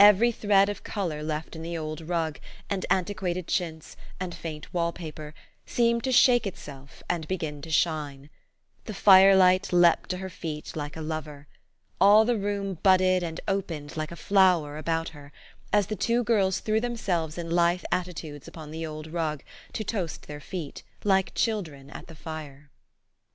[0.00, 2.38] Every thread of color left in the old rug,
[2.70, 5.34] and antiquated chintz, and faint wall paper,
[5.66, 8.30] seemed to shake itself, and begin to shine.
[8.86, 11.46] The firelight leaped to her feet like a lover.
[12.00, 15.30] All the room budded and opened like a flower about her,
[15.74, 19.84] as the two girls threw themselves in lithe atti tudes upon the old rug to"
[19.84, 22.70] toast their feet" like children at the fire.